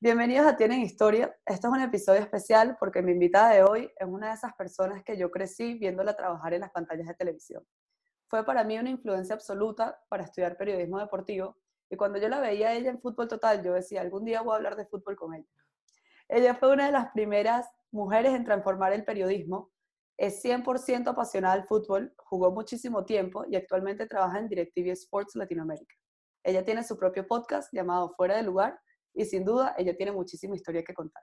[0.00, 1.36] Bienvenidos a Tienen Historia.
[1.44, 5.02] Este es un episodio especial porque mi invitada de hoy es una de esas personas
[5.02, 7.66] que yo crecí viéndola trabajar en las pantallas de televisión.
[8.28, 11.56] Fue para mí una influencia absoluta para estudiar periodismo deportivo
[11.90, 14.52] y cuando yo la veía a ella en Fútbol Total, yo decía, algún día voy
[14.52, 15.48] a hablar de fútbol con ella.
[16.28, 19.72] Ella fue una de las primeras mujeres en transformar el periodismo.
[20.16, 25.96] Es 100% apasionada al fútbol, jugó muchísimo tiempo y actualmente trabaja en DirecTV Sports Latinoamérica.
[26.44, 28.78] Ella tiene su propio podcast llamado Fuera de Lugar
[29.14, 31.22] y sin duda ella tiene muchísima historia que contar.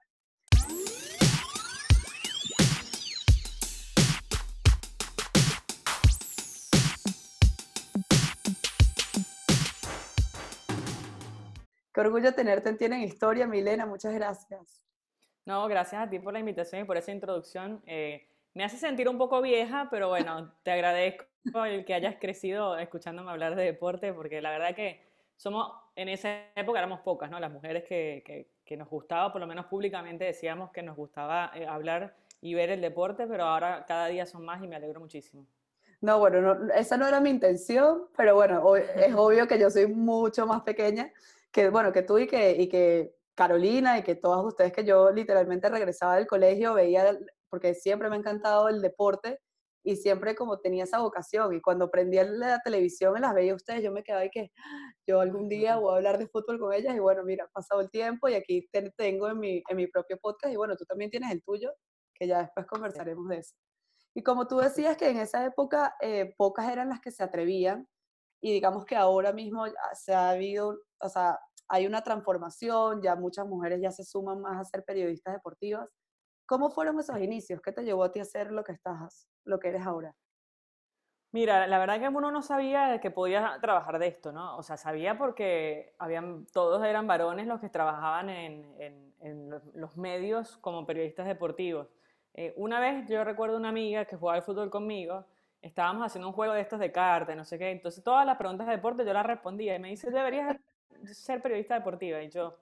[11.96, 14.84] Qué orgullo tenerte en Tienen Historia, Milena, muchas gracias.
[15.46, 17.82] No, gracias a ti por la invitación y por esa introducción.
[17.86, 21.26] Eh, me hace sentir un poco vieja, pero bueno, te agradezco
[21.66, 25.08] el que hayas crecido escuchándome hablar de deporte, porque la verdad que
[25.38, 27.40] somos, en esa época éramos pocas, ¿no?
[27.40, 31.52] Las mujeres que, que, que nos gustaba, por lo menos públicamente decíamos que nos gustaba
[31.56, 35.00] eh, hablar y ver el deporte, pero ahora cada día son más y me alegro
[35.00, 35.48] muchísimo.
[36.02, 38.86] No, bueno, no, esa no era mi intención, pero bueno, es
[39.16, 41.12] obvio que yo soy mucho más pequeña
[41.52, 45.12] que, bueno, que tú y que, y que Carolina y que todas ustedes que yo
[45.12, 47.18] literalmente regresaba del colegio, veía,
[47.50, 49.40] porque siempre me ha encantado el deporte
[49.86, 53.84] y siempre como tenía esa vocación y cuando prendía la televisión y las veía ustedes,
[53.84, 56.74] yo me quedaba y que ah, yo algún día voy a hablar de fútbol con
[56.74, 59.78] ellas y bueno, mira, ha pasado el tiempo y aquí te tengo en mi, en
[59.78, 61.72] mi propio podcast y bueno, tú también tienes el tuyo,
[62.16, 63.54] que ya después conversaremos de eso.
[64.16, 67.88] Y como tú decías que en esa época eh, pocas eran las que se atrevían
[68.42, 71.38] y digamos que ahora mismo se ha habido, o sea,
[71.70, 75.88] hay una transformación, ya muchas mujeres ya se suman más a ser periodistas deportivas.
[76.46, 77.62] ¿Cómo fueron esos inicios?
[77.62, 80.16] ¿Qué te llevó a ti a ser lo que estás, lo que eres ahora?
[81.32, 84.56] Mira, la verdad que uno no sabía que podía trabajar de esto, ¿no?
[84.58, 90.56] O sea, sabía porque habían, todos eran varones los que trabajaban en, en, los medios
[90.58, 91.88] como periodistas deportivos.
[92.36, 95.26] Eh, una vez yo recuerdo una amiga que jugaba al fútbol conmigo,
[95.62, 98.68] estábamos haciendo un juego de estos de cartas, no sé qué, entonces todas las preguntas
[98.68, 100.56] de deporte yo las respondía y me dice, deberías
[101.12, 102.22] ser periodista deportiva.
[102.22, 102.56] Y yo,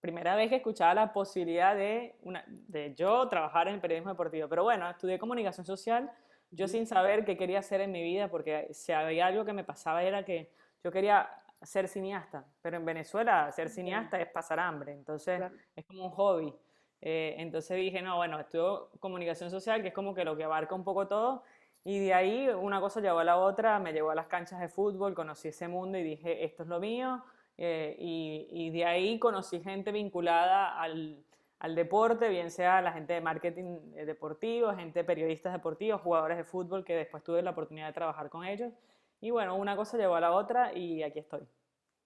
[0.00, 4.48] primera vez que escuchaba la posibilidad de, una, de yo trabajar en el periodismo deportivo.
[4.48, 6.10] Pero bueno, estudié comunicación social,
[6.50, 9.64] yo sin saber qué quería hacer en mi vida, porque si había algo que me
[9.64, 10.50] pasaba era que
[10.82, 11.28] yo quería
[11.62, 15.42] ser cineasta, pero en Venezuela ser cineasta es pasar hambre, entonces
[15.74, 16.54] es como un hobby.
[17.00, 20.74] Eh, entonces dije, no, bueno, estudio comunicación social, que es como que lo que abarca
[20.74, 21.42] un poco todo,
[21.84, 24.68] y de ahí una cosa llevó a la otra, me llevó a las canchas de
[24.68, 27.22] fútbol, conocí ese mundo y dije, esto es lo mío,
[27.58, 31.24] eh, y, de ahí conocí gente vinculada al,
[31.58, 36.38] al, deporte, bien sea la gente de marketing eh, deportivo, gente de periodistas deportivos, jugadores
[36.38, 38.72] de fútbol, que después tuve la oportunidad de trabajar con ellos.
[39.20, 41.40] Y bueno, una cosa llevó a la otra y aquí estoy.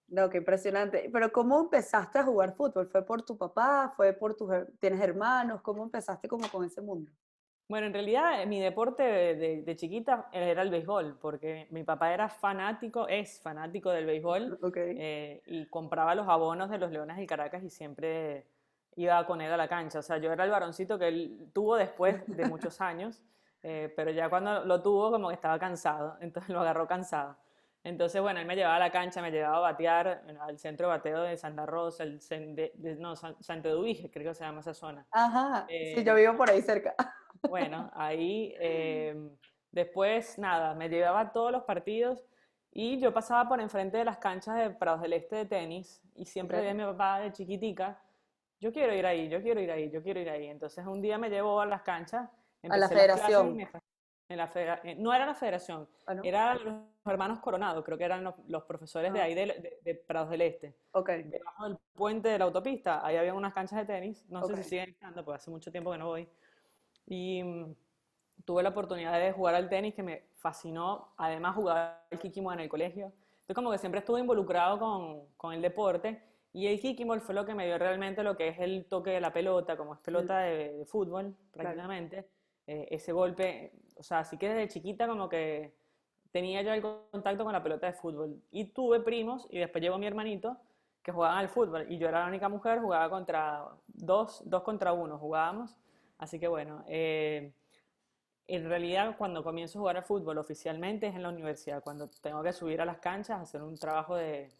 [0.08, 1.10] No, qué impresionante.
[1.12, 2.86] Pero ¿cómo empezaste a jugar fútbol?
[2.86, 3.92] ¿Fue por tu papá?
[3.94, 5.60] ¿Fue por tus, tienes hermanos?
[5.60, 7.10] ¿Cómo empezaste como con ese mundo?
[7.68, 12.28] Bueno, en realidad eh, mi deporte de, chiquita era el béisbol, porque mi papá era
[12.28, 17.62] fanático, es fanático del béisbol, eh, y compraba los abonos de los Leones del Caracas
[17.62, 18.44] y siempre
[18.96, 20.00] iba con él a la cancha.
[20.00, 23.22] O sea, yo era el varoncito que él tuvo después de muchos años,
[23.62, 27.36] eh, pero ya cuando lo tuvo como que estaba cansado, entonces lo agarró cansado.
[27.84, 30.96] Entonces, bueno, él me llevaba a la cancha, me llevaba a batear al centro de
[30.96, 35.04] bateo de Santa Rosa, el, de, no, Santo Eduvige, creo que se llama esa zona.
[35.10, 36.94] Ajá, sí, yo vivo por ahí cerca.
[37.48, 39.36] Bueno, ahí em,
[39.72, 42.24] después, nada, me llevaba a todos los partidos
[42.70, 46.26] y yo pasaba por enfrente de las canchas de Prados del Este de tenis y
[46.26, 48.00] siempre veía a mi papá de chiquitica,
[48.60, 50.46] yo quiero ir ahí, yo quiero ir ahí, yo quiero ir ahí.
[50.46, 52.30] Entonces un día me llevó a las canchas.
[52.68, 53.58] A la federación.
[54.28, 56.74] En la eh, no era la federación, ah, eran los
[57.04, 59.24] hermanos Coronado, creo que eran los, profesores de ah.
[59.24, 60.74] ahí de, Prados del Este.
[60.92, 61.24] Okay.
[61.24, 64.62] Debajo del puente de la autopista, ahí había unas canchas de tenis, no sé si
[64.62, 66.28] siguen estando, porque hace mucho tiempo que no voy.
[67.06, 67.74] Y mm,
[68.44, 71.12] tuve la oportunidad de jugar al tenis que me fascinó.
[71.16, 73.06] Además, jugaba el kikimono en el colegio.
[73.06, 76.22] Entonces, como que siempre estuve involucrado con, con, el deporte.
[76.52, 79.20] Y el kikimono fue lo que me dio realmente lo que es el toque de
[79.20, 82.28] la pelota, como es pelota de, fútbol prácticamente.
[82.66, 85.74] Eh, ese golpe, o sea, así que desde chiquita como que
[86.32, 88.42] tenía yo el contacto con la pelota de fútbol.
[88.50, 90.56] Y tuve primos, y después llegó mi hermanito,
[91.02, 91.86] que jugaban al fútbol.
[91.90, 95.76] Y yo era la única mujer, jugaba contra dos, dos contra uno, jugábamos.
[96.18, 97.52] Así que bueno, eh,
[98.46, 102.42] en realidad cuando comienzo a jugar al fútbol oficialmente es en la universidad, cuando tengo
[102.42, 104.50] que subir a las canchas, hacer un trabajo de,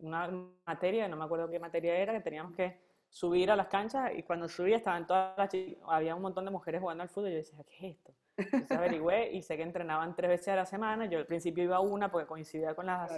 [0.00, 0.30] una
[0.66, 2.78] materia, no me acuerdo qué materia era, que teníamos que
[3.14, 6.50] subir a las canchas y cuando subí estaban todas las chicas, había un montón de
[6.50, 8.12] mujeres jugando al fútbol y yo decía, ¿qué es esto?
[8.36, 11.78] Entonces averigüé y sé que entrenaban tres veces a la semana, yo al principio iba
[11.78, 13.08] una porque coincidía con las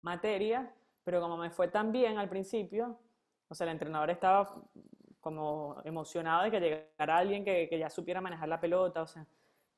[0.00, 0.66] materias,
[1.04, 2.98] pero como me fue tan bien al principio,
[3.48, 4.50] O sea, el entrenador estaba
[5.20, 9.26] como emocionado de que llegara alguien que, que ya supiera manejar la pelota, o sea,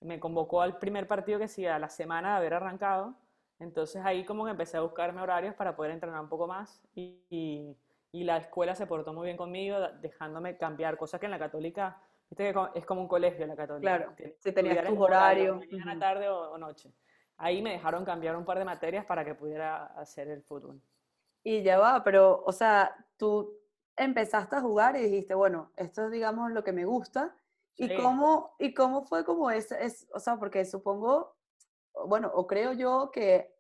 [0.00, 3.16] me convocó al primer partido que sí, a la semana de haber arrancado,
[3.58, 7.18] entonces ahí como que empecé a buscarme horarios para poder entrenar un poco más y,
[7.30, 7.76] y,
[8.12, 12.00] y la escuela se portó muy bien conmigo, dejándome cambiar, cosas que en la católica,
[12.30, 13.96] viste que es como un colegio la católica.
[13.96, 15.56] Claro, si tenías tu horario.
[15.56, 16.92] Mañana, tarde o, o noche.
[17.38, 20.80] Ahí me dejaron cambiar un par de materias para que pudiera hacer el fútbol.
[21.44, 23.56] Y ya va, pero, o sea, tú
[23.96, 27.34] empezaste a jugar y dijiste, bueno, esto es, digamos, lo que me gusta.
[27.76, 31.36] ¿Y, cómo, ¿Y cómo fue como ese, es, o sea, porque supongo,
[32.06, 33.54] bueno, o creo yo que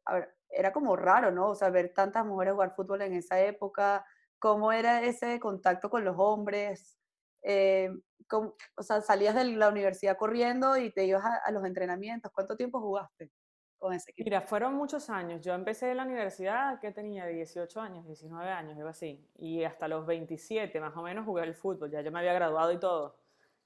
[0.48, 1.50] era como raro, ¿no?
[1.50, 4.06] O sea, ver tantas mujeres jugar fútbol en esa época,
[4.38, 6.98] cómo era ese contacto con los hombres,
[7.42, 7.90] eh,
[8.32, 12.80] o sea, salías de la universidad corriendo y te ibas a, los entrenamientos, ¿cuánto tiempo
[12.80, 13.30] jugaste
[13.78, 14.26] con ese equipo?
[14.26, 18.76] Mira, fueron muchos años, yo empecé en la universidad que tenía 18 años, 19 años,
[18.76, 22.18] algo así, y hasta los 27 más o menos jugué el fútbol, ya yo me
[22.18, 23.16] había graduado y todo.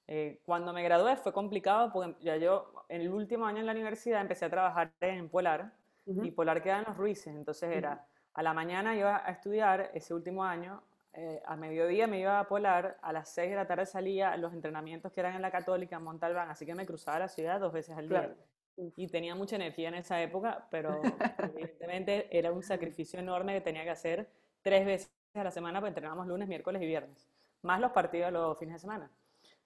[0.07, 3.73] Eh, cuando me gradué fue complicado porque ya yo en el último año en la
[3.73, 5.73] universidad empecé a trabajar en Polar
[6.05, 10.15] y Polar queda en los Ruices, entonces era a la mañana iba a estudiar ese
[10.15, 10.83] último año,
[11.13, 14.37] eh, a mediodía me iba a Polar, a las 6 de la tarde salía a
[14.37, 17.59] los entrenamientos que eran en la Católica, en Montalbán, así que me cruzaba la ciudad
[17.59, 18.35] dos veces al día.
[18.77, 21.03] Y tenía mucha energía en esa época, pero
[21.55, 24.31] evidentemente era un sacrificio enorme que tenía que hacer
[24.63, 27.29] tres veces a la semana, porque entrenábamos lunes, miércoles y viernes,
[27.63, 29.11] más los partidos los fines de semana.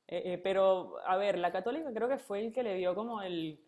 [0.08, 3.22] Eh, eh, pero, a ver, la católica creo que fue el que le dio como
[3.22, 3.60] el...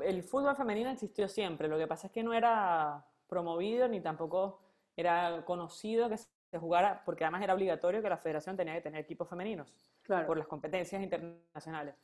[0.00, 4.60] El fútbol femenino existió siempre, lo que pasa es que no era promovido ni tampoco
[4.94, 9.00] era conocido que se jugara, porque además era obligatorio que la federación tenía que tener
[9.00, 9.72] equipos femeninos
[10.06, 11.94] por las competencias internacionales.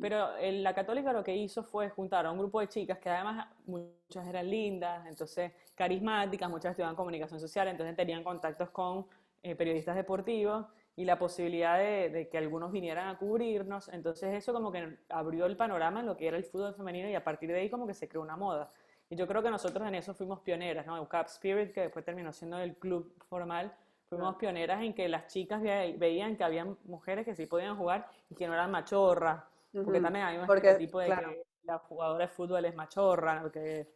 [0.00, 3.48] Pero la católica lo que hizo fue juntar a un grupo de chicas que además
[3.66, 9.06] muchas eran lindas, entonas carismáticas, muchas estudiaban comunicación social, entonces tenían contactos con
[9.42, 13.88] eh, periodistas deportivos y la posibilidad de, que algunos vinieran a cubrirnos.
[13.88, 17.14] Entonces eso como que abrió el panorama en lo que era el fútbol femenino y
[17.14, 18.72] a partir de ahí como que se creó una moda.
[19.08, 21.08] Y yo creo que nosotros en eso fuimos pioneras, ¿no?
[21.08, 23.72] Cap Spirit, que después terminó siendo el club formal,
[24.08, 28.34] fuimos pioneras en que las chicas veían que había mujeres que sí podían jugar y
[28.34, 29.42] que no eran machorras,
[29.72, 33.88] porque también hay un tipo de que la jugadora de fútbol es machorra, porque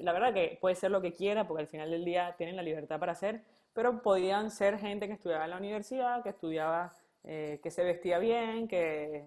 [0.00, 2.62] la verdad que puede ser lo que quiera, porque al final del día tienen la
[2.62, 3.42] libertad para hacer,
[3.72, 8.18] pero podían ser gente que estudiaba en la universidad, que estudiaba, eh, que se vestía
[8.18, 9.24] bien, que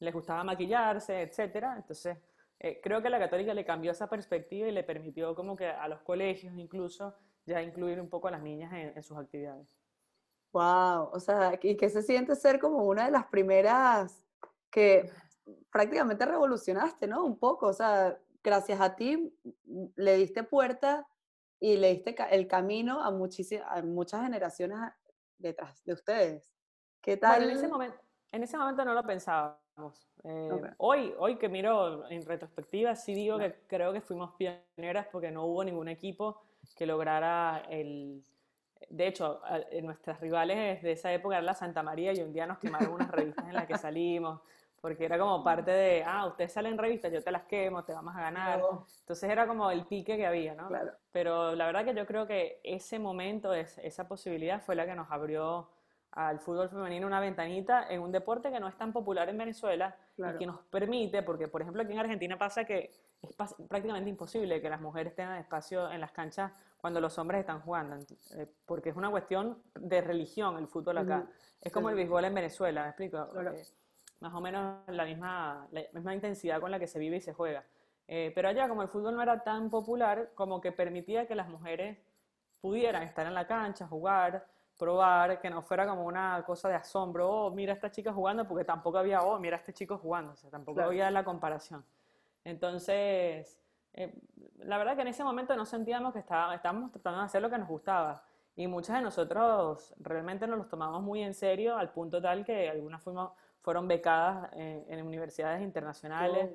[0.00, 1.74] les gustaba maquillarse, etcétera.
[1.76, 2.16] Entonces,
[2.60, 5.88] eh, creo que la católica le cambió esa perspectiva y le permitió como que a
[5.88, 7.14] los colegios incluso
[7.46, 9.68] ya incluir un poco a las niñas en, sus actividades.
[10.52, 14.24] Wow, o sea, ¿y qué se siente ser como una de las primeras
[14.70, 15.10] que
[15.70, 17.24] prácticamente revolucionaste, ¿no?
[17.24, 19.36] Un poco, o sea, gracias a ti
[19.96, 21.06] le diste puerta
[21.60, 24.78] y le diste el camino a, a muchas generaciones
[25.38, 26.54] detrás de ustedes.
[27.00, 27.42] ¿Qué tal?
[27.42, 27.98] en, ese momento,
[28.34, 30.08] en ese momento no lo pensábamos.
[30.24, 35.30] Eh, hoy, hoy que miro en retrospectiva, sí digo que creo que fuimos pioneras porque
[35.30, 36.42] no hubo ningún equipo
[36.76, 38.24] que lograra el...
[38.90, 39.40] De hecho,
[39.82, 43.10] nuestras rivales de esa época eran la Santa María y un día nos quemaron unas
[43.10, 44.40] revistas en las que salimos
[44.84, 47.94] porque era como parte de, ah, ustedes salen en revistas, yo te las quemo, te
[47.94, 48.60] vamos a ganar.
[49.00, 50.68] Entonces era como el pique que había, ¿no?
[50.68, 50.92] Claro.
[51.10, 55.10] Pero la verdad que yo creo que ese momento, esa posibilidad fue la que nos
[55.10, 55.70] abrió
[56.14, 59.96] al fútbol femenino una ventanita en un deporte que no es tan popular en Venezuela
[60.16, 63.36] y que nos permite, porque por ejemplo aquí en Argentina pasa que es
[63.68, 67.96] prácticamente imposible que las mujeres tengan espacio en las canchas cuando los hombres están jugando,
[68.36, 71.26] eh, porque es una cuestión de religión el fútbol acá.
[71.60, 73.28] Es como el béisbol en Venezuela, ¿me explico?
[73.40, 73.62] Eh,
[74.20, 77.32] más o menos la misma, la misma intensidad con la que se vive y se
[77.32, 77.64] juega.
[78.06, 81.48] Eh, pero allá, como el fútbol no era tan popular, como que permitía que las
[81.48, 81.98] mujeres
[82.60, 87.28] pudieran estar en la cancha, jugar, probar, que no fuera como una cosa de asombro,
[87.28, 90.32] oh, mira a esta chica jugando, porque tampoco había, oh, mira a este chico jugando,
[90.32, 91.84] o sea, tampoco había la comparación.
[92.44, 93.58] Entonces,
[93.92, 94.12] eh,
[94.58, 97.50] la verdad que en ese momento no sentíamos que estaba, estábamos tratando de hacer lo
[97.50, 98.24] que nos gustaba.
[98.56, 102.68] Y muchas de nosotros realmente nos los tomamos muy en serio, al punto tal que
[102.68, 106.50] algunas fuimos fueron becadas en, universidades internacionales.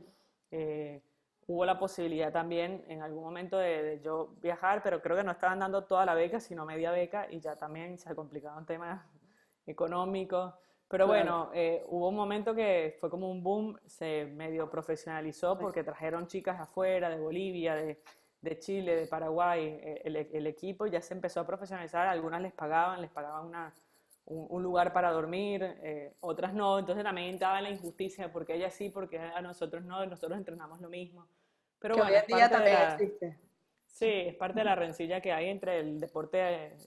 [0.52, 1.02] Eh,
[1.50, 5.58] hubo la posibilidad también en algún momento de, yo viajar, pero creo que no estaban
[5.58, 9.04] dando toda la beca, sino media beca, y ya también se complicaban temas
[9.66, 10.54] económicos.
[10.88, 15.84] Pero bueno, eh, hubo un momento que fue como un boom, se medio profesionalizó porque
[15.84, 18.04] trajeron chicas afuera, de Bolivia, de,
[18.42, 22.54] de Chile, de Paraguay, eh, el, el, equipo ya se empezó a profesionalizar, algunas les
[22.54, 23.74] pagaban, les pagaban una,
[24.30, 28.90] un, lugar para dormir, eh, otras no, entonces también estaba la injusticia, porque ella sí,
[28.90, 31.28] porque a nosotros no, nosotros entrenamos lo mismo.
[31.80, 33.40] Pero que hoy en día también existe.
[33.86, 36.78] Sí, es parte de la rencilla que hay entre el deporte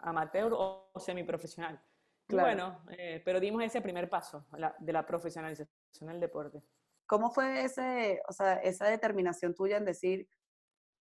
[0.00, 1.80] amateur o semiprofesional.
[2.26, 2.46] Claro.
[2.46, 4.46] bueno, eh, pero dimos ese primer paso
[4.78, 5.68] de la profesionalización
[6.08, 6.62] del deporte.
[7.06, 10.26] ¿Cómo fue ese, o sea, esa determinación tuya en decir,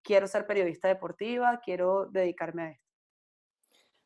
[0.01, 2.82] quiero ser periodista deportiva, quiero dedicarme a esto?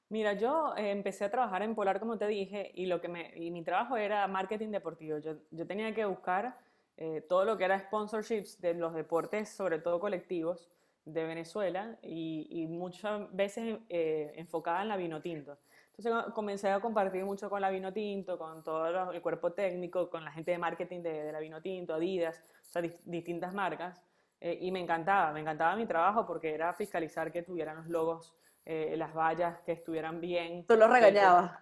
[0.09, 3.33] Mira, yo eh, empecé a trabajar en Polar, como te dije, y, lo que me,
[3.35, 5.17] y mi trabajo era marketing deportivo.
[5.17, 6.57] Yo, yo tenía que buscar
[6.95, 10.69] eh, todo lo que era sponsorships de los deportes, sobre todo colectivos,
[11.03, 15.57] de Venezuela, y, y muchas veces eh, enfocada en la vino tinto.
[15.95, 20.23] Entonces comencé a compartir mucho con la vino tinto, con todo el cuerpo técnico, con
[20.23, 24.01] la gente de marketing de, la vino tinto, Adidas, o sea, distintas marcas.
[24.39, 28.35] y me encantaba, me encantaba mi trabajo porque era fiscalizar que tuvieran los logos
[28.69, 30.65] eh, las vallas que estuvieran bien.
[30.67, 31.57] ¿Tú lo regañabas?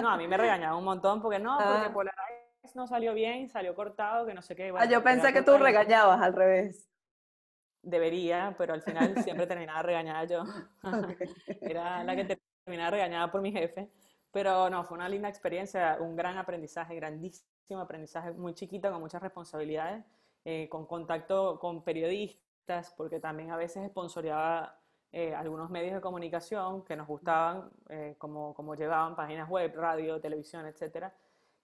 [0.00, 1.92] No, a mí me regañaba un montón porque no, porque ah.
[1.92, 4.70] Polarize no salió bien, salió cortado, que no sé qué.
[4.76, 6.90] ah, yo pensé que tú regañabas al revés.
[7.80, 10.44] Debería, pero al final siempre terminaba regañada yo.
[11.62, 13.90] Era la que terminaba regañada por mi jefe.
[14.30, 19.22] Pero no, fue una linda experiencia, un gran aprendizaje, grandísimo aprendizaje, muy chiquito, con muchas
[19.22, 20.04] responsabilidades,
[20.44, 24.77] eh, con contacto con periodistas, porque también a veces esponsoreaba
[25.10, 30.20] eh, algunos medios de comunicación que nos gustaban, eh, como, como, llevaban páginas web, radio,
[30.20, 31.06] televisión, etc.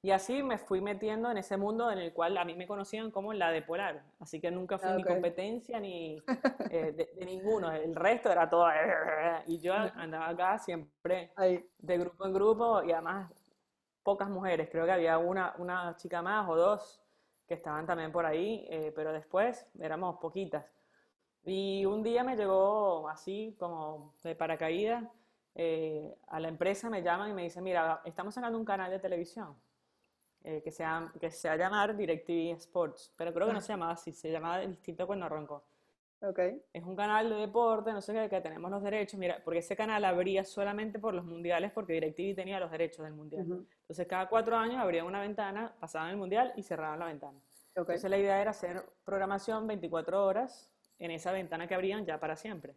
[0.01, 3.11] Y así me fui metiendo en ese mundo en el cual a mí me conocían
[3.11, 4.03] como la de Polar.
[4.19, 6.23] Así que nunca fui ni competencia ni
[6.71, 7.71] eh, de, ninguno.
[7.71, 8.67] El resto era todo.
[9.47, 11.33] Y yo andaba acá siempre
[11.79, 13.31] de grupo en grupo y además
[14.03, 14.71] pocas mujeres.
[14.71, 17.03] Creo que había una, una chica más o dos
[17.47, 20.65] que estaban también por ahí, pero después éramos poquitas.
[21.47, 25.05] Y un día me llegó así como de paracaídas,
[25.55, 28.99] eh, a la empresa me llaman y me dicen, mira, estamos sacando un canal de
[28.99, 29.55] televisión
[30.43, 33.61] eh, que, se llama, que se va a llamar DirecTV Sports, pero creo que no
[33.61, 35.65] se llamaba así, se llamaba distinto cuando arrancó.
[36.21, 36.63] Okay.
[36.73, 39.77] Es un canal de deporte, no sé qué, que tenemos los derechos, mira, porque ese
[39.77, 43.43] canal abría solamente por los mundiales porque DirecTV tenía los derechos del mundial.
[43.83, 47.39] Entonces cada cuatro años abrían una ventana, pasaban el mundial y cerraban la ventana.
[47.73, 47.81] Okay.
[47.83, 52.37] Entonces la idea era hacer programación 24 horas en esa ventana que abrían ya para
[52.37, 52.75] siempre.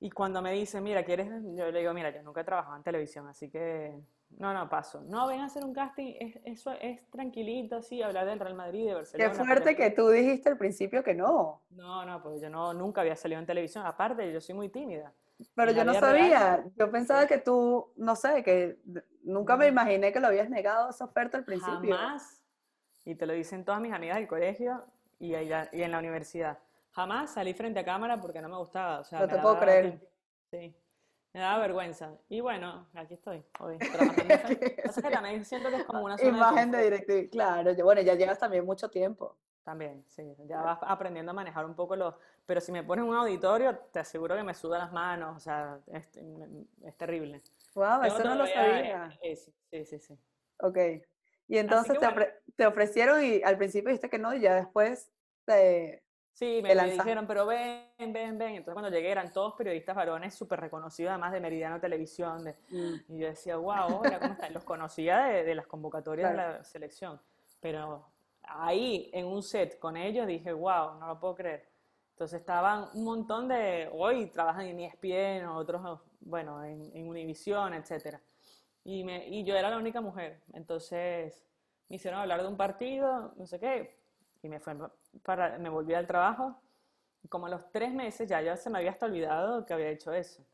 [0.00, 1.28] Y cuando me dicen, mira, ¿quieres?
[1.56, 3.98] Yo le digo, mira, yo nunca he trabajado en televisión, así que
[4.36, 5.02] no, no, paso.
[5.08, 8.86] No, ven a hacer un casting, es, eso es tranquilito, así, hablar del Real Madrid,
[8.86, 9.30] de Barcelona.
[9.30, 11.62] Qué fuerte que tú dijiste al principio que no.
[11.70, 13.84] No, no, pues yo no, nunca había salido en televisión.
[13.86, 15.12] Aparte, yo soy muy tímida.
[15.54, 18.78] Pero yo no sabía, yo pensaba que tú, no sé, que
[19.22, 21.96] nunca me imaginé que lo habías negado esa oferta al principio.
[21.96, 22.42] Jamás.
[23.04, 24.84] Y te lo dicen todas mis amigas del colegio
[25.18, 26.58] y, allá, y en la universidad.
[26.92, 29.00] Jamás salí frente a cámara porque no me gustaba.
[29.00, 30.00] O sea, no te puedo creer.
[30.50, 30.74] Sí.
[31.32, 32.16] Me daba vergüenza.
[32.28, 33.78] Y bueno, aquí estoy hoy.
[34.84, 38.14] Pasa que también siento que es como una zona Imagen de, de Claro, bueno, ya
[38.14, 39.36] llevas también mucho tiempo.
[39.62, 40.34] También, sí.
[40.46, 42.14] Ya vas aprendiendo a manejar un poco los...
[42.46, 45.36] Pero si me pones un auditorio, te aseguro que me sudan las manos.
[45.36, 46.08] O sea, es,
[46.82, 47.42] es terrible.
[47.74, 49.10] Wow, eso no lo sabía.
[49.70, 50.18] sí, sí, sí.
[50.60, 50.78] Ok.
[51.48, 55.10] Y entonces te, te, ofrecieron y al principio dijiste que no y ya después
[55.44, 56.02] te,
[56.38, 58.54] Sí, me, dijeron, pero ven, ven, ven.
[58.54, 62.44] Entonces cuando llegué eran todos periodistas varones súper reconocidos, además de Meridiano Televisión.
[62.70, 62.94] Mm.
[63.08, 64.54] Y yo decía, wow, mira cómo están.
[64.54, 67.20] Los conocía de, las convocatorias de la selección.
[67.58, 68.06] Pero
[68.44, 71.68] ahí, en un set con ellos, dije, wow, no lo puedo creer.
[72.12, 78.16] Entonces estaban un montón de, hoy trabajan en ESPN, otros, bueno, en, en Univision, etc.
[78.84, 80.40] Y, me, y yo era la única mujer.
[80.52, 81.44] Entonces
[81.88, 83.98] me hicieron hablar de un partido, no sé qué,
[84.42, 84.74] y me, fue
[85.22, 86.60] para, me volví al trabajo.
[87.28, 90.12] Como a los tres meses, ya, ya se me había hasta olvidado que había hecho
[90.12, 90.44] eso.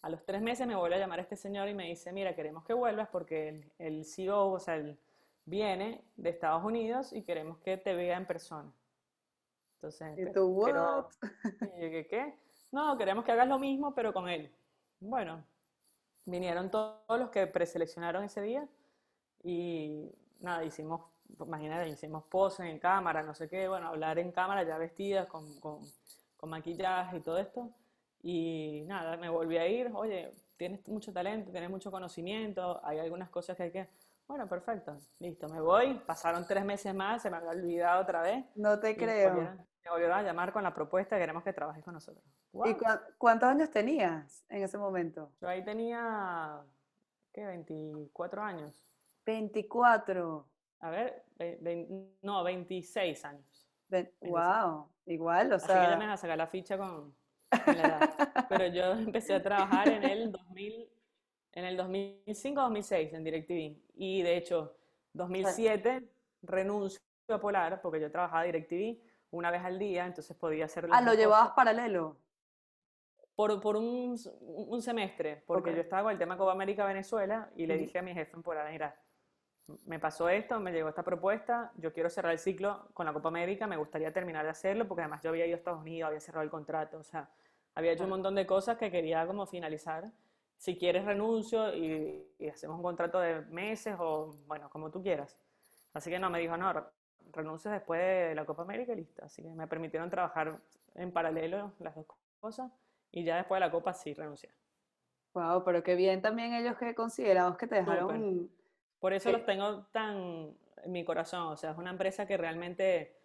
[0.00, 2.64] A los tres meses me vuelve a llamar este señor y me dice, mira, queremos
[2.64, 4.98] que vuelvas porque el, el CEO, o sea, él
[5.44, 8.72] viene de Estados Unidos y queremos que te vea en persona.
[9.76, 10.64] Entonces, ¿Y tú?
[11.78, 12.34] ¿qué, ¿qué?
[12.72, 14.52] No, queremos que hagas lo mismo, pero con él.
[15.00, 15.44] Bueno,
[16.24, 18.68] vinieron todos los que preseleccionaron ese día
[19.42, 20.10] y
[20.40, 21.02] nada, hicimos
[21.46, 25.58] imagínate, hicimos poses en cámara, no sé qué, bueno, hablar en cámara ya vestidas, con,
[25.60, 25.80] con,
[26.36, 27.70] con maquillaje y todo esto.
[28.22, 33.30] Y nada, me volví a ir, oye, tienes mucho talento, tienes mucho conocimiento, hay algunas
[33.30, 33.88] cosas que hay que...
[34.26, 35.94] Bueno, perfecto, listo, me voy.
[36.06, 38.44] Pasaron tres meses más, se me había olvidado otra vez.
[38.56, 39.34] No te creo.
[39.34, 42.22] Me volvieron, a llamar con la propuesta, queremos que trabajes con nosotros.
[42.66, 42.76] ¿Y
[43.16, 45.32] cuántos años tenías en ese momento?
[45.40, 46.60] Yo ahí tenía,
[47.32, 47.46] ¿qué?
[47.46, 48.84] 24 años.
[49.24, 50.46] 24
[50.80, 51.24] a ver,
[52.22, 53.68] no, 26 años.
[54.22, 55.74] wow, igual, o sea.
[55.74, 57.14] Así que ya me vas a sacar la ficha con,
[57.50, 58.10] la edad.
[58.48, 60.88] Pero yo empecé a trabajar en el 2000,
[61.52, 63.76] en el 2005-2006 en DirecTV.
[63.94, 64.76] Y de hecho,
[65.14, 66.08] 2007
[66.42, 70.88] renuncio a Polar porque yo trabajaba DirecTV una vez al día, entonces podía hacer...
[70.90, 72.16] Ah, lo llevabas paralelo.
[73.34, 77.66] por, por un, un, semestre, porque yo estaba con el tema Copa América Venezuela y
[77.66, 78.98] le dije a mi jefe por ahí, mira,
[79.86, 83.28] me pasó esto, me llegó esta propuesta, yo quiero cerrar el ciclo con la Copa
[83.28, 86.20] América, me gustaría terminar de hacerlo, porque además yo había ido a Estados Unidos, había
[86.20, 87.28] cerrado el contrato, o sea,
[87.74, 90.10] había hecho un montón de cosas que quería como finalizar.
[90.56, 95.36] Si quieres renuncio y, hacemos un contrato de meses o, bueno, como tú quieras.
[95.92, 96.72] Así que no, me dijo, no,
[97.32, 99.24] renuncio después de la Copa América y listo.
[99.24, 100.58] Así que me permitieron trabajar
[100.96, 102.06] en paralelo las dos
[102.40, 102.72] cosas
[103.12, 104.50] y ya después de la Copa sí renuncié.
[105.34, 108.50] Wow, pero qué bien también ellos que considerados que te dejaron...
[109.00, 113.16] Por eso los tengo tan en mi corazón, o sea, es una empresa que realmente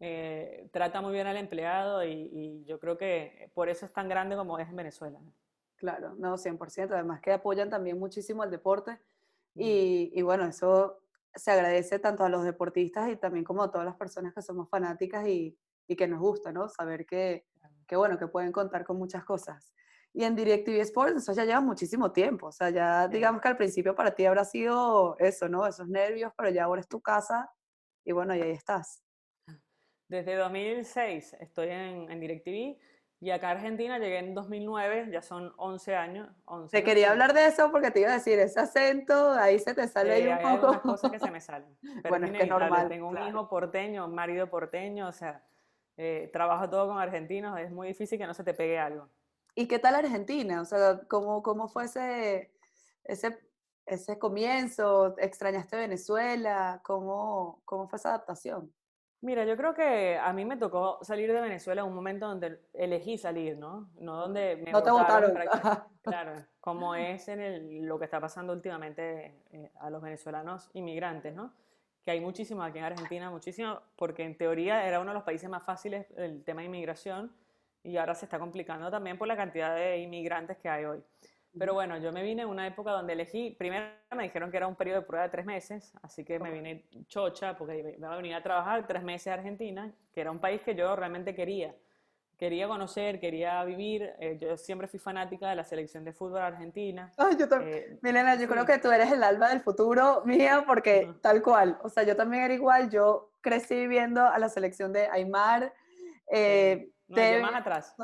[0.00, 4.36] eh, trata muy bien al empleado y, yo creo que por eso es tan grande
[4.36, 5.18] como es en Venezuela.
[5.76, 8.98] Claro, no, 100%, además que apoyan también muchísimo al deporte
[9.54, 11.00] y, y bueno, eso
[11.34, 14.68] se agradece tanto a los deportistas y también como a todas las personas que somos
[14.68, 15.56] fanáticas y,
[15.86, 16.68] y que nos gusta, ¿no?
[16.68, 17.46] Saber que,
[17.86, 19.72] que, bueno, que pueden contar con muchas cosas.
[20.18, 22.48] Y en DirecTV Sports, eso ya lleva muchísimo tiempo.
[22.48, 25.64] O sea, ya digamos que al principio para ti habrá sido eso, ¿no?
[25.64, 27.48] Esos nervios, pero ya ahora es tu casa
[28.04, 29.00] y bueno, y ahí estás.
[30.08, 32.80] Desde 2006 estoy en, en DirecTV
[33.20, 36.28] y acá a Argentina llegué en 2009, ya son 11 años.
[36.46, 39.72] 11 te quería hablar de eso porque te iba a decir, ese acento, ahí se
[39.72, 40.72] te sale ahí un poco.
[40.72, 41.78] Hay cosas que se me salen.
[42.02, 42.88] Pero bueno, es, que normal.
[42.88, 45.44] Tengo un hijo porteño, un marido porteño, o sea,
[45.96, 49.08] eh, trabajo todo con argentinos, es muy difícil que no se te pegue algo.
[49.58, 50.60] ¿Y qué tal Argentina?
[50.60, 52.52] O sea, ¿cómo, cómo fue ese,
[53.02, 53.40] ese,
[53.86, 55.18] ese comienzo?
[55.18, 56.80] ¿Extrañaste Venezuela?
[56.84, 58.72] ¿Cómo, ¿Cómo fue esa adaptación?
[59.20, 62.60] Mira, yo creo que a mí me tocó salir de Venezuela en un momento donde
[62.72, 63.90] elegí salir, ¿no?
[63.98, 65.34] No donde me no te votaron.
[66.02, 71.34] Claro, como es en el, lo que está pasando últimamente eh, a los venezolanos inmigrantes,
[71.34, 71.52] ¿no?
[72.04, 75.50] Que hay muchísimos aquí en Argentina, muchísimos, porque en teoría era uno de los países
[75.50, 77.32] más fáciles el tema de inmigración
[77.88, 81.02] y ahora se está complicando también por la cantidad de inmigrantes que hay hoy.
[81.58, 84.66] Pero bueno, yo me vine en una época donde elegí, primero me dijeron que era
[84.66, 88.16] un periodo de prueba de tres meses, así que me vine chocha porque iba a
[88.16, 91.74] venir a trabajar tres meses a Argentina, que era un país que yo realmente quería.
[92.36, 94.12] Quería conocer, quería vivir.
[94.20, 97.12] Eh, yo siempre fui fanática de la selección de fútbol argentina.
[97.16, 97.78] Ay, yo también.
[97.78, 101.80] Eh, Milena, yo creo que tú eres el alma del futuro mía porque tal cual.
[101.82, 102.90] O sea, yo también era igual.
[102.90, 105.74] Yo crecí viendo a la selección de Aymar.
[106.30, 107.96] Eh, no, más atrás.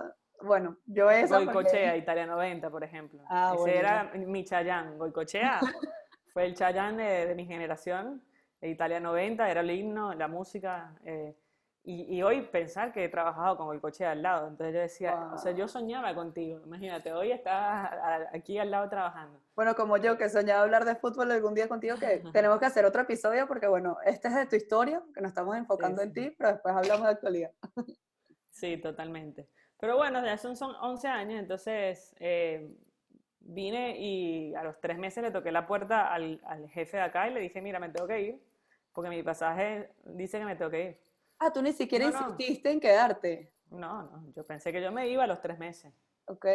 [0.43, 1.37] Bueno, yo eso.
[1.37, 3.23] Goicochea, Italia 90, por ejemplo.
[3.29, 4.99] Ah, Ese era mi Chayán.
[4.99, 5.61] Goicochea
[6.33, 8.23] fue el Chayán de, mi generación.
[8.61, 10.95] Italia 90 era el himno, la música.
[11.05, 11.37] Eh,
[11.87, 14.49] y, hoy pensar que he trabajado con Goicochea al lado.
[14.49, 16.63] Entonces yo decía, o sea, yo soñaba contigo.
[16.65, 17.91] Imagínate, hoy estás
[18.33, 19.39] aquí al lado trabajando.
[19.55, 22.87] Bueno, como yo que soñaba hablar de fútbol algún día contigo, que tenemos que hacer
[22.87, 26.35] otro episodio porque, bueno, este es de tu historia, que nos estamos enfocando en ti,
[26.39, 27.51] pero después hablamos de actualidad.
[28.55, 29.49] Sí, totalmente.
[29.79, 32.73] Pero bueno, ya son, son 11 años, entonces eh,
[33.41, 37.29] vine y a los tres meses le toqué la puerta al, al, jefe de acá
[37.29, 38.43] y le dije, mira, me tengo que ir,
[38.93, 41.01] porque mi pasaje dice que me tengo que ir.
[41.41, 43.53] Ah, tú ni siquiera insististe en quedarte.
[43.71, 45.93] No, no, yo pensé que yo me iba a los tres meses.
[46.27, 46.47] Ok.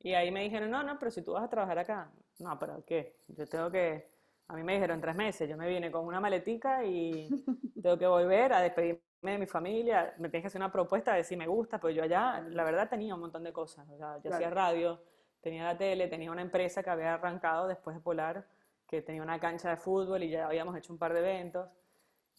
[0.00, 2.10] Y ahí me dijeron, no, no, pero si tú vas a trabajar acá.
[2.40, 3.16] No, pero ¿qué?
[3.28, 4.04] Yo tengo que...
[4.48, 7.28] A mí me dijeron tres meses, yo me vine con una maletica y
[7.82, 11.24] tengo que volver a despedirme de mi familia, me tienes que hacer una propuesta de
[11.24, 13.88] si me gusta, pues yo allá, la verdad, tenía un montón de cosas.
[13.90, 15.00] O sea, yo hacía radio,
[15.40, 18.46] tenía la tele, tenía una empresa que había arrancado después de Polar,
[18.86, 21.68] que tenía una cancha de fútbol y ya habíamos hecho un par de eventos.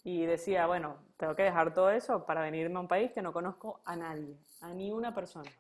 [0.04, 3.34] Y decía, bueno, tengo que dejar todo eso para venirme a un país que no
[3.34, 5.52] conozco a nadie, a ni una persona.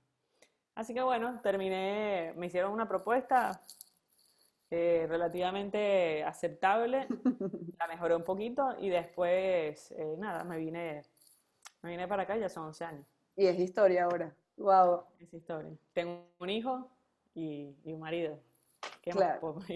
[0.75, 3.59] Así que bueno, terminé, me hicieron una propuesta
[4.71, 7.07] eh, relativamente aceptable,
[7.79, 11.01] la mejoré un poquito y después, eh, nada, me vine,
[11.81, 13.07] me vine para acá, ya son 11 años.
[13.35, 15.03] Y es historia ahora, wow.
[15.19, 15.71] Es historia.
[15.93, 16.87] Tengo un hijo
[17.33, 18.39] y, un marido.
[19.01, 19.55] ¿Qué claro.
[19.55, 19.69] más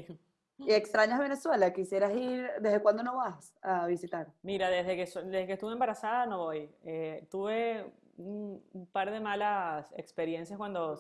[0.60, 1.74] ¿Y extrañas Venezuela?
[1.74, 2.48] ¿Quisieras ir?
[2.62, 4.28] ¿Desde cuándo no vas a visitar?
[4.44, 6.70] Mira, desde que, desde que estuve embarazada no voy.
[6.84, 11.00] Eh, tuve un, un, par de malas experiencias cuando,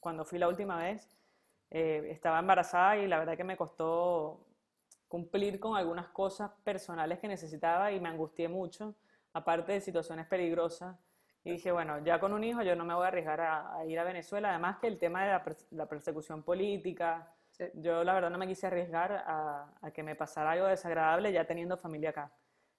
[0.00, 1.08] cuando fui la última vez.
[1.70, 4.46] Eh, estaba embarazada y la verdad que me costó
[5.08, 8.94] cumplir con algunas cosas personales que necesitaba y me angustié mucho,
[9.32, 10.96] aparte de situaciones peligrosas.
[11.44, 13.98] Y dije, bueno, ya con un hijo yo no me voy a arriesgar a, ir
[13.98, 17.32] a Venezuela, además que el tema de la, persecución política,
[17.74, 21.76] yo la verdad no me quise arriesgar a, que me pasara algo desagradable ya teniendo
[21.76, 22.32] familia acá.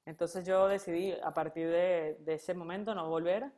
[0.06, 3.52] Entonces yo decidí a partir de, de ese momento no volver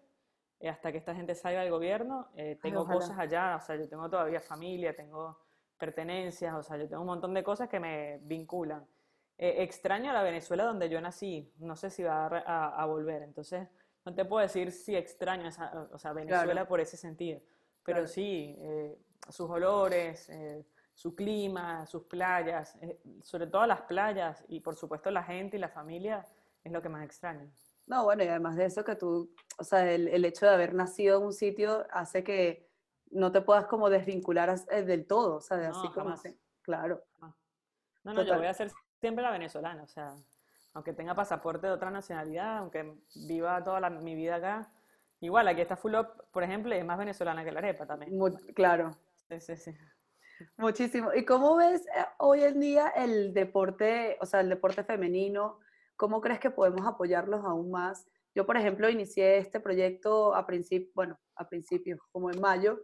[0.67, 2.27] hasta que esta gente salga del gobierno.
[2.35, 5.39] Eh, tengo cosas allá, o sea, yo tengo todavía familia, tengo
[5.77, 8.85] pertenencias, o sea, yo tengo un montón de cosas que me vinculan.
[9.37, 13.69] Eh, extraño a la Venezuela donde yo nací, no sé si va a, volver, entonces
[14.05, 17.39] no te puedo decir si extraño esa, o sea, Venezuela por ese sentido,
[17.83, 18.97] pero sí, eh,
[19.29, 25.09] sus olores, eh, su clima, sus playas, eh, sobre todo las playas y por supuesto
[25.11, 26.27] la gente y la familia
[26.63, 27.49] es lo que más extraño.
[27.89, 30.75] No, bueno, y además de eso que tú, o sea, el, el hecho de haber
[30.75, 32.69] nacido en un sitio hace que
[33.09, 36.39] no te puedas como desvincular del todo, o sea, de así como así.
[36.61, 37.03] Claro.
[38.03, 38.71] No, no, yo voy a ser
[39.01, 40.13] siempre la venezolana, o sea,
[40.73, 42.95] aunque tenga pasaporte de otra nacionalidad, aunque
[43.27, 44.71] viva toda mi vida acá,
[45.19, 45.95] igual aquí está Full
[46.31, 48.17] por ejemplo, y es más venezolana que la arepa también.
[48.53, 48.91] claro.
[49.27, 49.77] Sí, sí, sí.
[50.57, 51.13] Muchísimo.
[51.13, 55.59] ¿Y cómo ves eh, hoy en día el deporte, o sea, el deporte femenino?
[55.99, 58.07] ¿Cómo crees que podemos apoyarlos aún más?
[58.33, 62.79] Yo, por ejemplo, inicié este proyecto a principio, bueno, a principios, como en mayo,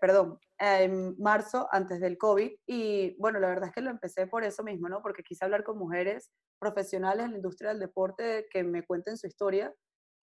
[0.00, 4.44] perdón, en marzo, antes del COVID, y bueno, la verdad es que lo empecé por
[4.44, 5.02] eso mismo, ¿no?
[5.02, 9.26] Porque quise hablar con mujeres profesionales en la industria del deporte que me cuenten su
[9.26, 9.74] historia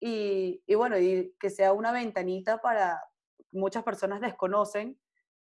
[0.01, 3.03] y, y bueno, y que sea una ventanita para
[3.51, 4.99] muchas personas desconocen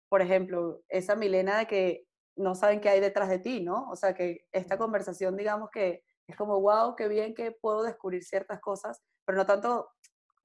[0.08, 3.88] por ejemplo, esa Milena de que no saben qué hay detrás de ti, ¿no?
[3.90, 8.24] O sea, que esta conversación, digamos que es como, wow, qué bien que puedo descubrir
[8.24, 9.90] ciertas cosas, pero no tanto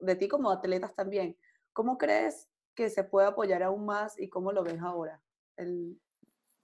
[0.00, 1.36] de ti como atletas también.
[1.72, 5.20] ¿Cómo crees que se puede apoyar aún más y cómo lo ves ahora?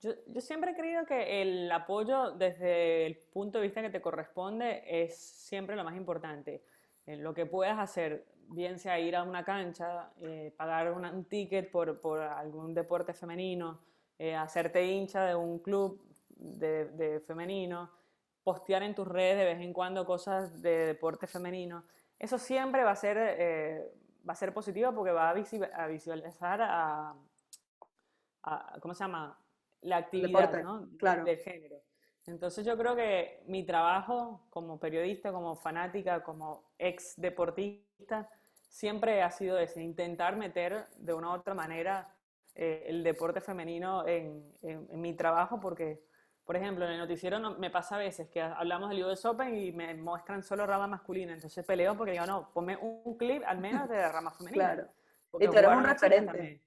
[0.00, 4.00] Yo, yo, siempre he creído que el apoyo desde el punto de vista que te
[4.00, 6.62] corresponde es siempre lo más importante.
[7.06, 11.70] En lo que puedas hacer bien sea ir a una cancha, eh, pagar un ticket
[11.70, 13.80] por, por, algún deporte femenino,
[14.18, 17.90] eh, hacerte hincha de un club de, de, femenino,
[18.42, 21.84] postear en tus redes de vez en cuando cosas de deporte femenino.
[22.18, 23.92] Eso siempre va a ser, eh,
[24.28, 27.14] va a ser positivo porque va a, visualizar a,
[28.42, 29.38] a, ¿cómo se llama?
[29.82, 30.88] La actividad ¿no?
[30.98, 31.24] claro.
[31.24, 31.76] del género.
[32.26, 38.28] Entonces yo creo que mi trabajo como periodista, como fanática, como ex deportista,
[38.68, 42.14] siempre ha sido ese, intentar meter de una u otra manera
[42.54, 46.02] eh, el deporte femenino en, en, mi trabajo, porque,
[46.48, 49.70] por ejemplo, en el noticiero me pasa a veces que hablamos del US Open y
[49.70, 53.86] me muestran solo rama masculina, entonces peleo porque digo, no, ponme un clip al menos
[53.86, 54.64] de la rama femenina.
[54.64, 54.88] Claro.
[55.40, 56.62] Y tú eres un referente.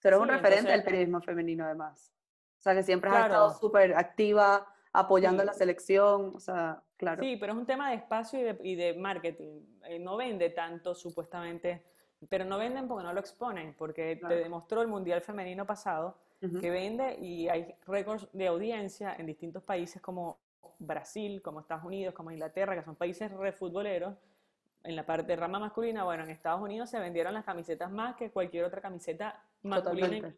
[0.00, 2.10] Tú eres un referente del periodismo femenino, además.
[2.58, 7.22] O sea, que siempre has estado súper activa, apoyando la selección, o sea, claro.
[7.22, 9.60] Sí, pero es un tema de espacio y de, y de marketing.
[9.84, 11.84] Eh, no vende tanto, supuestamente,
[12.30, 16.70] pero no venden porque no lo exponen, porque te demostró el Mundial Femenino pasado que
[16.70, 20.38] vende y hay récords de audiencia en distintos países como
[20.78, 24.14] Brasil, como Estados Unidos, como Inglaterra, que son países refutboleros.
[24.84, 28.14] En la parte de rama masculina, bueno, en Estados Unidos se vendieron las camisetas más
[28.16, 30.32] que cualquier otra camiseta masculina.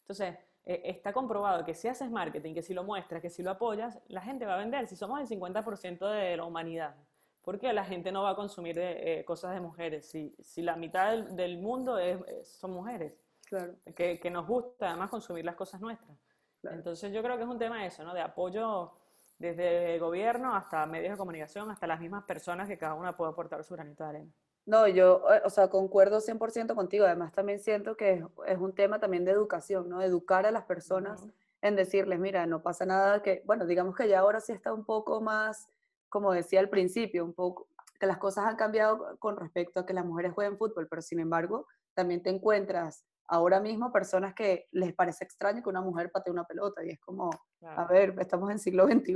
[0.00, 3.50] Entonces, eh, está comprobado que si haces marketing, que si lo muestras, que si lo
[3.50, 4.86] apoyas, la gente va a vender.
[4.86, 6.94] Si somos el 50% de la humanidad,
[7.42, 10.08] ¿por qué la gente no va a consumir eh, eh, cosas de mujeres?
[10.08, 11.98] Si, si la mitad del, mundo
[12.44, 13.18] son mujeres.
[13.52, 13.74] Claro.
[13.94, 16.16] Que, que, nos gusta además consumir las cosas nuestras.
[16.62, 18.14] Entonces yo creo que es un tema de eso, ¿no?
[18.14, 18.92] De apoyo
[19.38, 23.32] desde el gobierno hasta medios de comunicación, hasta las mismas personas que cada una puede
[23.32, 24.32] aportar su granito de arena.
[24.64, 27.04] No, yo, eh, o sea, concuerdo 100% contigo.
[27.04, 30.00] Además, también siento que es, un tema también de educación, ¿no?
[30.00, 31.22] Educar a las personas
[31.60, 34.86] en decirles, mira, no pasa nada que, bueno, digamos que ya ahora sí está un
[34.86, 35.68] poco más,
[36.08, 37.68] como decía al principio, un poco,
[38.00, 41.20] que las cosas han cambiado con respecto a que las mujeres jueguen fútbol, pero sin
[41.20, 46.30] embargo, también te encuentras ahora mismo personas que les parece extraño que una mujer patee
[46.30, 47.30] una pelota y es como,
[47.62, 49.14] a ver, estamos en siglo XXI,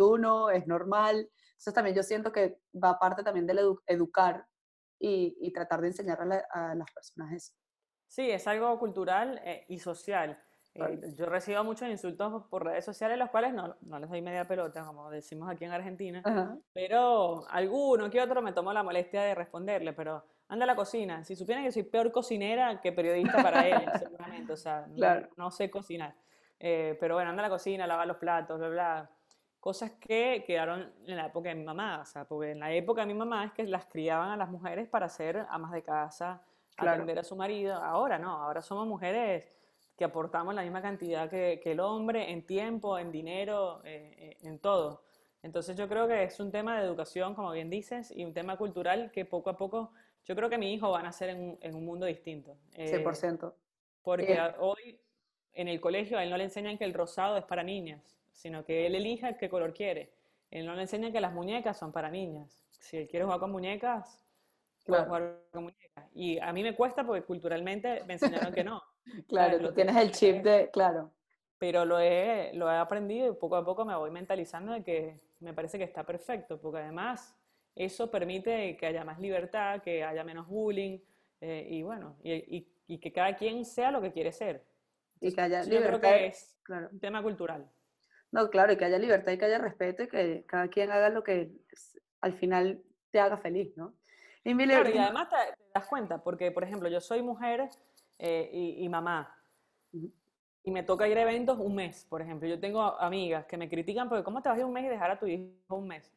[0.55, 1.29] es normal.
[1.51, 4.47] Entonces también yo siento que va parte también del educar
[4.99, 6.19] y, tratar de enseñar
[6.51, 7.53] a, las personas eso.
[8.07, 10.43] Sí, es algo cultural eh, y social.
[10.73, 14.47] Eh, yo recibo muchos insultos por redes sociales, los cuales no, no les doy media
[14.47, 19.35] pelota, como decimos aquí en Argentina, pero alguno que otro me tomó la molestia de
[19.35, 21.25] responderle, pero anda a la cocina.
[21.25, 24.87] Si supieran que soy peor cocinera que periodista para él, seguramente, o sea,
[25.37, 26.15] no, sé cocinar.
[26.59, 29.11] Eh, pero bueno, anda a la cocina, lava los platos, bla, bla
[29.67, 33.01] cosas que quedaron en la época de mi mamá, o sea, porque en la época
[33.01, 36.41] de mi mamá es que las criaban a las mujeres para ser amas de casa,
[36.77, 39.45] atender a su marido, ahora no, ahora somos mujeres
[39.97, 44.61] que aportamos la misma cantidad que, el hombre en tiempo, en dinero, eh, eh, en
[44.61, 45.03] todo.
[45.47, 48.57] Entonces yo creo que es un tema de educación, como bien dices, y un tema
[48.59, 49.93] cultural que poco a poco,
[50.25, 52.57] yo creo que mi hijo va a nacer en, un mundo distinto.
[52.77, 53.49] 100%.
[53.49, 53.53] Eh,
[54.03, 55.01] porque hoy
[55.55, 58.65] en el colegio a él no le enseñan que el rosado es para niñas sino
[58.65, 60.13] que él elija qué color quiere.
[60.51, 62.65] Él no le enseña que las muñecas son para niñas.
[62.71, 64.23] Si él quiere jugar con muñecas,
[64.85, 66.05] puede jugar con muñecas.
[66.15, 68.83] Y a mí me cuesta porque culturalmente me enseñaron que no.
[69.29, 71.11] claro, tú tienes el chip de, claro.
[71.59, 75.21] Pero lo he, lo he aprendido y poco a poco me voy mentalizando de que
[75.41, 77.35] me parece que está perfecto, porque además
[77.75, 80.99] eso permite que haya más libertad, que haya menos bullying,
[81.41, 84.65] eh, y bueno, y, y que cada quien sea lo que quiere ser.
[85.21, 85.99] y que haya Yo libertad.
[86.01, 86.89] creo que es Claro.
[86.93, 87.71] un tema cultural.
[88.33, 91.09] No, claro, y que haya libertad y que haya respeto y que cada quien haga
[91.11, 91.53] lo que
[92.21, 93.95] al final te haga feliz, ¿no?
[94.45, 97.69] Y Claro, y además te, te das cuenta, porque por ejemplo, yo soy mujer
[98.19, 99.37] eh, y, y mamá,
[99.93, 100.13] Ujú.
[100.67, 102.49] Y me toca ir a eventos un mes, por ejemplo.
[102.49, 104.89] Yo tengo amigas que me critican porque ¿cómo te vas a ir un mes y
[104.89, 106.13] dejar a tu hijo un mes?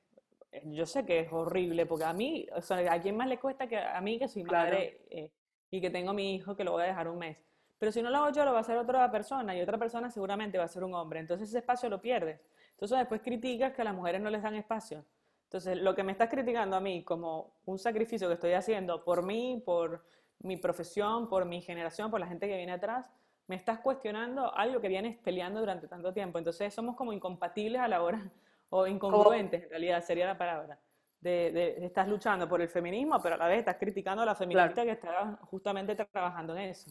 [0.52, 3.38] Eh, Yo sé que es horrible, porque a mí, o sea, ¿a quién más le
[3.38, 4.72] cuesta que a mí que soy Claro.
[4.72, 5.32] madre eh,
[5.70, 7.38] y que tengo a mi hijo que lo voy a dejar un mes?
[7.78, 10.10] Pero si no lo hago yo, lo va a hacer otra persona y otra persona
[10.10, 11.20] seguramente va a ser un hombre.
[11.20, 12.42] Entonces ese espacio lo pierdes.
[12.72, 15.06] Entonces después criticas que a las mujeres no les dan espacio.
[15.44, 19.22] Entonces lo que me estás criticando a mí como un sacrificio que estoy haciendo por
[19.24, 20.04] mí, por
[20.40, 23.12] mi profesión, por mi generación, por la gente que viene atrás,
[23.50, 26.38] me estás cuestionando algo que vienes peleando durante tanto tiempo.
[26.38, 28.22] Entonces somos como incompatibles a la hora,
[28.70, 30.80] o incongruentes en realidad sería la palabra.
[31.20, 34.84] De, estás luchando por el feminismo, pero a la vez estás criticando a la feminista
[34.84, 36.90] que está justamente trabajando en eso.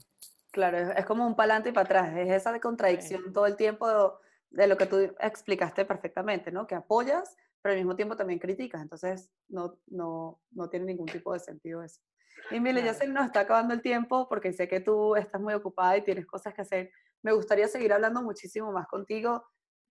[0.51, 3.57] Claro, es, es como un palante y para atrás, es esa de contradicción todo el
[3.57, 4.11] tiempo de,
[4.51, 6.66] de lo que tú explicaste perfectamente, ¿no?
[6.66, 11.33] Que apoyas, pero al mismo tiempo también criticas, entonces no, no, no tiene ningún tipo
[11.33, 12.01] de sentido eso.
[12.51, 15.55] Y Mile, ya se nos está acabando el tiempo porque sé que tú estás muy
[15.55, 16.90] ocupada y tienes cosas que hacer.
[17.22, 19.44] Me gustaría seguir hablando muchísimo más contigo,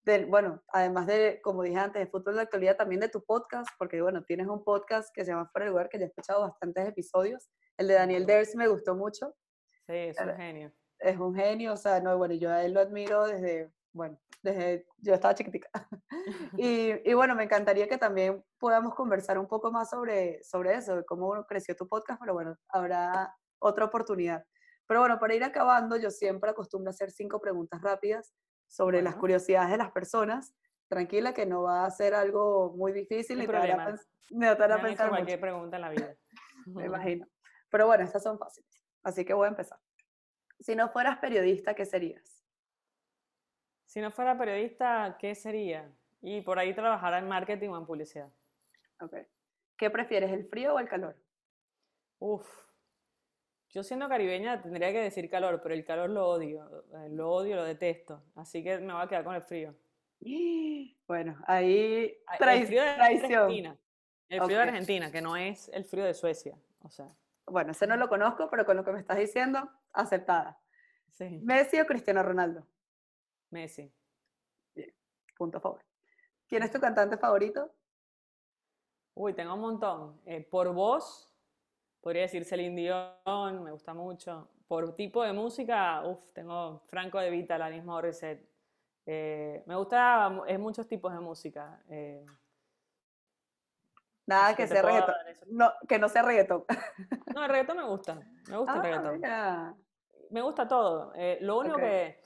[0.05, 3.69] de, bueno, además de, como dije antes, de fútbol de actualidad, también de tu podcast,
[3.77, 6.41] porque bueno, tienes un podcast que se llama Fuera de Lugar, que ya he escuchado
[6.41, 7.49] bastantes episodios.
[7.77, 9.35] El de Daniel Ders me gustó mucho
[9.85, 10.73] Sí, es un genio.
[10.99, 14.85] es un genio, o sea, no, bueno, yo a él lo admiro desde, bueno, desde
[14.99, 15.69] yo estaba chiquitica.
[16.57, 20.95] y, y bueno, me encantaría que también podamos conversar un poco más sobre, sobre eso,
[20.95, 24.45] de cómo creció tu podcast, pero bueno, habrá otra oportunidad.
[24.87, 28.33] Pero bueno, para ir acabando, yo siempre acostumbro a hacer cinco preguntas rápidas
[28.67, 29.21] sobre las Bueno.
[29.21, 30.55] curiosidades de las personas.
[30.87, 33.97] Tranquila, que no va a ser algo muy difícil ni te hará te hará
[34.31, 36.15] Me hecho pensar mucho, cualquier pregunta en la vida.
[36.67, 37.27] me imagino.
[37.69, 39.79] Pero bueno, estas son fáciles, así que voy a empezar.
[40.59, 42.36] Si no fueras periodista, ¿qué serías?
[43.87, 45.89] Si no fuera periodista, ¿qué sería?
[46.21, 48.29] Y por ahí trabajar en marketing o en publicidad.
[48.99, 49.15] Ok.
[49.77, 51.15] ¿Qué prefieres, el frío o el calor?
[52.19, 52.47] Uf.
[53.69, 56.85] Yo siendo caribeña tendría que decir calor, pero el calor lo odio.
[56.93, 58.23] eh, Lo odio, lo detesto.
[58.35, 59.73] Así que me voy a quedar con el frío.
[61.07, 63.33] Bueno, ahí Ah, El frío de traición.
[63.33, 63.77] Argentina.
[64.27, 64.69] El frío de Ok.
[64.69, 66.57] Argentina, que no es el frío de Suecia.
[66.81, 67.09] O sea,
[67.45, 70.59] Bueno, ese no lo conozco, pero con lo que me estás diciendo, aceptada.
[71.13, 71.39] sí.
[71.43, 72.67] ¿Messi o Cristiano Ronaldo?
[73.51, 73.91] Messi.
[75.37, 75.85] Punto a favor.
[76.47, 77.71] ¿Quién es tu cantante favorito?
[79.15, 80.21] Uy, tengo un montón.
[80.25, 81.31] Eh, por voz,
[82.01, 82.81] podría decir Celine
[83.25, 84.49] Dion, me gusta mucho.
[84.67, 88.49] Por tipo de música, uff, tengo Franco De Vita, Alanis Morissette.
[89.05, 91.81] Eh, me gusta es muchos tipos de música.
[91.89, 92.25] eh,
[94.25, 95.15] Nada que sea reggaetón.
[95.47, 96.65] No, que no sea reggaetón.
[97.33, 98.15] No, el reggaetón me gusta.
[98.49, 99.15] Me gusta el Ah, reggaetón.
[99.15, 99.75] mira.
[100.31, 101.13] Me gusta todo.
[101.15, 102.19] Eh, lo único que,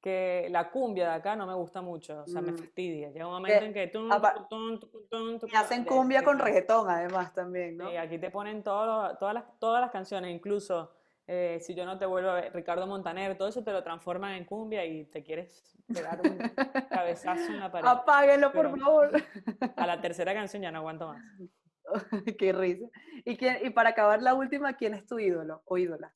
[0.00, 2.22] que la cumbia de acá no me gusta mucho.
[2.22, 2.58] O sea, me Mm.
[2.58, 3.10] fastidia.
[3.10, 3.88] Llega un momento en que...
[3.88, 4.08] tun,
[5.50, 6.44] Y hacen cumbia con cansa.
[6.44, 7.90] reggaetón, además, también, ¿no?
[7.90, 10.92] Sí, aquí te ponen todo- todas, las, todas las canciones, incluso
[11.26, 14.32] eh, si yo no te vuelvo a ver, Ricardo Montaner, todo eso te lo transforman
[14.34, 16.38] en cumbia y te quieres pegar un
[16.90, 17.86] cabezazo en la pared.
[17.86, 19.10] Apáguenlo, por favor.
[19.76, 21.22] A la tercera canción ya no aguanto más.
[22.38, 22.86] Qué risa.
[23.24, 26.14] ¿Y, quién- y para acabar la última, ¿quién es tu ídolo o ídola?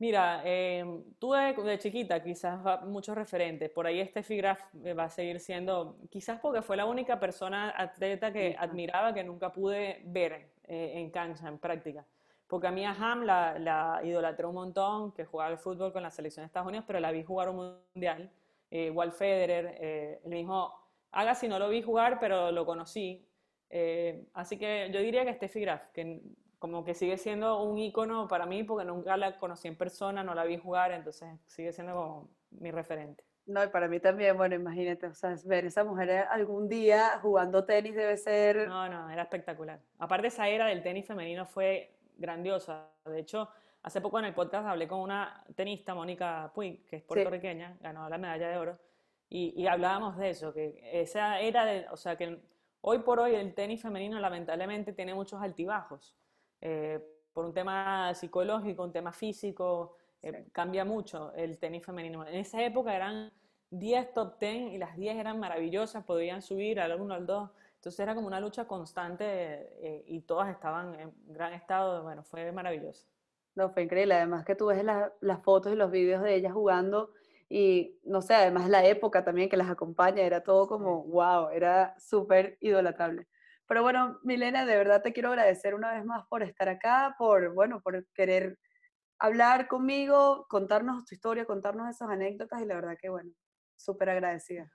[0.00, 0.84] Mira, eh,
[1.18, 5.10] tú de, de chiquita quizás va- muchos referentes, por ahí Steffi Graf eh, va a
[5.10, 10.52] seguir siendo, quizás porque fue la única persona atleta que admiraba que nunca pude ver
[10.64, 12.06] eh, en cancha, en práctica.
[12.46, 16.02] Porque a mí a Ham la, la idolatré un montón, que jugaba al fútbol con
[16.02, 18.30] la selección de Estados Unidos, pero la vi jugar un mundial.
[18.70, 20.72] Eh, Walt Federer, eh, el mismo
[21.10, 23.24] Agassi no lo vi jugar, pero lo conocí.
[24.32, 26.20] Así que yo diría que Steffi Graf, que
[26.58, 30.34] como que sigue siendo un ícono para mí porque nunca la conocí en persona, no
[30.34, 33.24] la vi jugar, entonces sigue siendo como mi referente.
[33.46, 37.64] No, y para mí también, bueno, imagínate, o sea, ver esa mujer algún día jugando
[37.64, 38.68] tenis debe ser...
[38.68, 39.80] No, no, era espectacular.
[39.98, 42.90] Aparte esa era del tenis femenino fue grandiosa.
[43.06, 43.48] De hecho,
[43.82, 48.06] hace poco en el podcast hablé con una tenista, Mónica Puig, que es puertorriqueña, ganó
[48.10, 48.78] la medalla de oro,
[49.30, 52.42] y, y hablábamos de eso, que esa era de, o sea, que
[52.82, 56.14] hoy por hoy el tenis femenino lamentablemente tiene muchos altibajos.
[56.60, 57.00] Eh,
[57.32, 60.50] por un tema psicológico, un tema físico, eh, Sí.
[60.52, 62.26] cambia mucho el tenis femenino.
[62.26, 63.32] En esa época eran
[63.70, 67.50] 10 top 10 y las 10 eran maravillosas, podían subir al 1, al 2.
[67.76, 69.24] Entonces era como una lucha constante
[69.86, 72.02] eh, y todas estaban en gran estado.
[72.02, 73.06] Bueno, fue maravilloso.
[73.54, 74.14] No, fue increíble.
[74.14, 77.10] Además que tú ves la- las fotos y los videos de ellas jugando
[77.48, 81.94] y, no sé, además la época también que las acompaña, era todo como, wow, era
[81.98, 83.26] súper idolatrable.
[83.68, 87.52] Pero bueno, Milena, de verdad te quiero agradecer una vez más por estar acá, por,
[87.52, 88.58] bueno, por querer
[89.18, 93.30] hablar conmigo, contarnos tu historia, contarnos esas anécdotas y la verdad que bueno,
[93.76, 94.70] súper agradecida.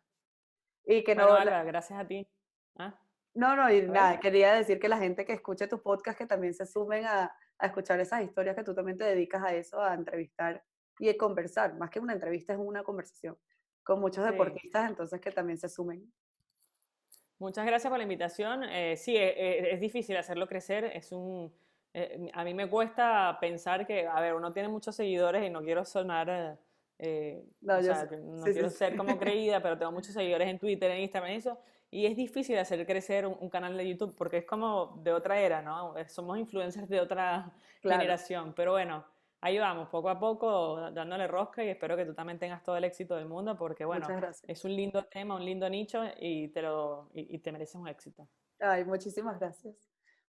[0.86, 1.28] Y que no...
[1.66, 2.30] gracias a ti.
[2.78, 3.00] ¿Ah?
[3.34, 6.54] No, no, y nada, quería decir que la gente que escuche tu podcast que también
[6.54, 9.96] se sumen a, a escuchar esas historias que tú también te dedicas a eso, a
[9.96, 10.64] entrevistar
[11.00, 13.36] y a conversar, más que una entrevista es una conversación
[13.84, 16.12] con muchos deportistas, entonces que también se sumen.
[17.44, 18.64] Muchas gracias por la invitación.
[18.64, 20.86] Eh, sí, e, e, es, difícil hacerlo crecer.
[20.86, 21.52] Es un,
[21.94, 25.62] eh, a mí me cuesta pensar que, a ver, uno tiene muchos seguidores y no
[25.62, 26.58] quiero sonar,
[27.00, 31.34] eh, no, no quiero ser como creída, pero tengo muchos seguidores en Twitter, en Instagram,
[31.34, 31.60] y eso.
[31.92, 35.62] Y es difícil hacer crecer un, canal de YouTube porque es como de otra era,
[35.62, 35.96] ¿no?
[36.08, 37.52] Somos influencers de otra
[37.82, 38.54] generación.
[38.56, 39.04] Pero bueno,
[39.44, 42.86] ahí vamos, poco a poco, dándole rosca y espero que tú también tengas todo el
[42.86, 44.08] éxito del mundo porque, bueno,
[44.48, 48.28] es un lindo tema, un lindo nicho y te, lo, y, te mereces un éxito.
[48.60, 49.76] Ay, muchísimas gracias.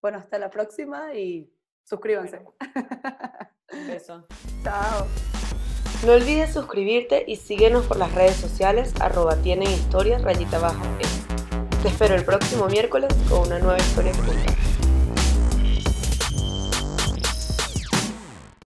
[0.01, 2.41] Bueno, hasta la próxima y suscríbanse.
[3.73, 4.27] un beso.
[4.63, 5.07] Chao.
[6.07, 10.85] No olvides suscribirte y síguenos por las redes sociales arroba tienen historias rayita baja.
[11.83, 14.50] Te espero el próximo miércoles con una nueva historia que contar.